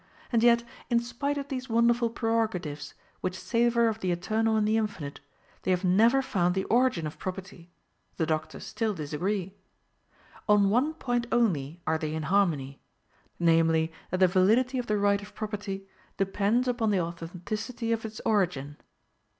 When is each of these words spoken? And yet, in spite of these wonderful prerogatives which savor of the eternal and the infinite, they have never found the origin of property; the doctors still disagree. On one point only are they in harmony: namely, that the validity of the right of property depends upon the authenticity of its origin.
And 0.31 0.41
yet, 0.41 0.63
in 0.89 0.99
spite 0.99 1.37
of 1.37 1.49
these 1.49 1.69
wonderful 1.69 2.09
prerogatives 2.09 2.95
which 3.19 3.37
savor 3.37 3.87
of 3.87 3.99
the 3.99 4.11
eternal 4.11 4.55
and 4.55 4.67
the 4.67 4.75
infinite, 4.75 5.19
they 5.61 5.69
have 5.69 5.83
never 5.83 6.23
found 6.23 6.55
the 6.55 6.63
origin 6.63 7.05
of 7.05 7.19
property; 7.19 7.69
the 8.17 8.25
doctors 8.25 8.65
still 8.65 8.95
disagree. 8.95 9.53
On 10.49 10.71
one 10.71 10.95
point 10.95 11.27
only 11.31 11.81
are 11.85 11.99
they 11.99 12.15
in 12.15 12.23
harmony: 12.33 12.81
namely, 13.37 13.91
that 14.09 14.21
the 14.21 14.27
validity 14.27 14.79
of 14.79 14.87
the 14.87 14.97
right 14.97 15.21
of 15.21 15.35
property 15.35 15.85
depends 16.17 16.67
upon 16.67 16.89
the 16.89 16.99
authenticity 16.99 17.91
of 17.91 18.03
its 18.03 18.19
origin. 18.25 18.77